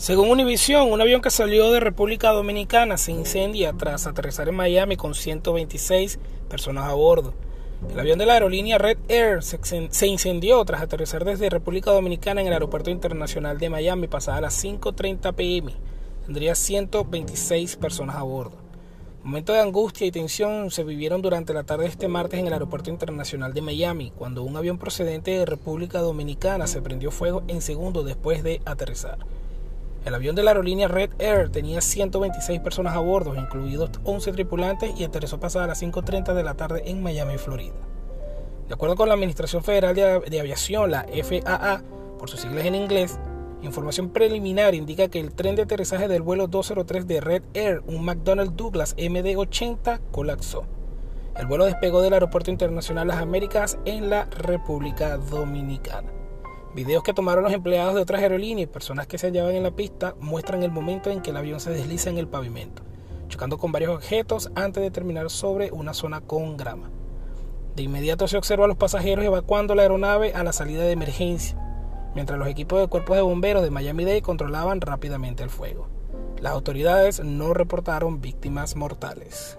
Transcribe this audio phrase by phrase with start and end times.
[0.00, 4.96] Según Univision, un avión que salió de República Dominicana se incendia tras aterrizar en Miami
[4.96, 7.34] con 126 personas a bordo.
[7.92, 12.46] El avión de la aerolínea Red Air se incendió tras aterrizar desde República Dominicana en
[12.46, 15.74] el Aeropuerto Internacional de Miami pasada las 5.30 pm.
[16.24, 18.56] Tendría 126 personas a bordo.
[19.22, 22.54] Momentos de angustia y tensión se vivieron durante la tarde de este martes en el
[22.54, 27.60] Aeropuerto Internacional de Miami, cuando un avión procedente de República Dominicana se prendió fuego en
[27.60, 29.18] segundos después de aterrizar.
[30.04, 34.98] El avión de la aerolínea Red Air tenía 126 personas a bordo, incluidos 11 tripulantes,
[34.98, 37.74] y aterrizó pasada las 5.30 de la tarde en Miami, Florida.
[38.66, 41.82] De acuerdo con la Administración Federal de Aviación, la FAA,
[42.18, 43.18] por sus siglas en inglés,
[43.62, 48.02] información preliminar indica que el tren de aterrizaje del vuelo 203 de Red Air, un
[48.04, 50.64] McDonnell Douglas MD-80, colapsó.
[51.36, 56.19] El vuelo despegó del Aeropuerto Internacional Las Américas en la República Dominicana.
[56.74, 59.72] Videos que tomaron los empleados de otras aerolíneas y personas que se hallaban en la
[59.72, 62.82] pista muestran el momento en que el avión se desliza en el pavimento,
[63.26, 66.88] chocando con varios objetos antes de terminar sobre una zona con grama.
[67.74, 71.58] De inmediato se observa a los pasajeros evacuando la aeronave a la salida de emergencia,
[72.14, 75.88] mientras los equipos de cuerpos de bomberos de Miami-Dade controlaban rápidamente el fuego.
[76.40, 79.58] Las autoridades no reportaron víctimas mortales.